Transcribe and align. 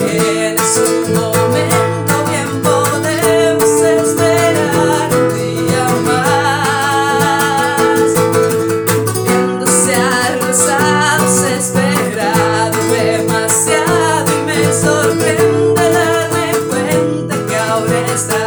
En 0.00 0.56
su 0.58 0.86
momento, 1.14 2.14
bien 2.28 2.50
podemos 2.62 3.70
esperar 3.80 5.08
y 5.38 5.40
amar, 5.72 7.78
viéndose 9.24 9.94
alrosados, 9.94 11.36
esperado 11.58 12.78
demasiado 12.92 14.26
y 14.26 14.28
me 14.46 14.60
sorprende 14.72 15.84
darme 15.90 16.46
cuenta 16.68 17.34
que 17.46 17.56
ahora 17.56 17.98
está. 18.14 18.44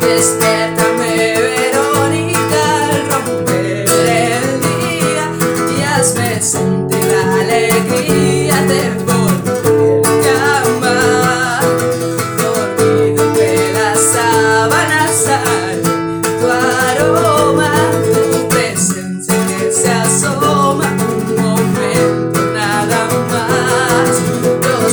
Despiértame, 0.00 1.12
Verónica, 1.36 2.62
al 2.90 3.00
romper 3.10 3.64
el 3.66 4.60
día 4.62 5.24
y 5.76 5.78
hazme 5.82 6.28
sentir 6.40 7.04
la 7.04 7.22
alegría. 7.40 7.99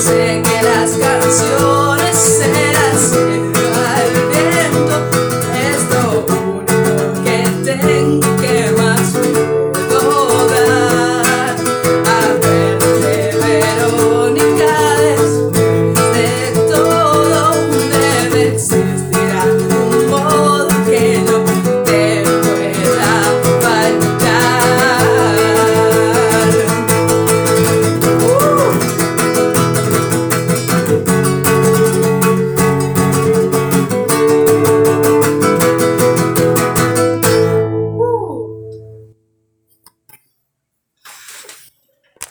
sé 0.08 0.41
que 0.41 0.63
las 0.63 0.91
canciones 0.97 1.67